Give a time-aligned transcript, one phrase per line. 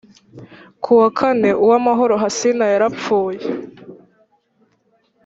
[0.83, 3.41] Ku wa kane Uwamahoro Hassina yarapfuye